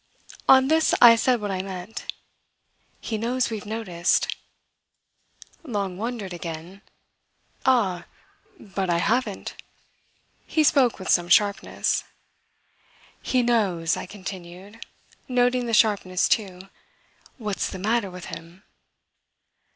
[0.49, 2.11] On this I said what I meant.
[3.01, 4.35] "He knows we've noticed."
[5.61, 6.81] Long wondered again.
[7.67, 8.07] "Ah,
[8.59, 9.53] but I haven't!"
[10.47, 12.03] He spoke with some sharpness.
[13.21, 14.83] "He knows," I continued,
[15.27, 16.61] noting the sharpness too,
[17.37, 18.63] "what's the matter with him."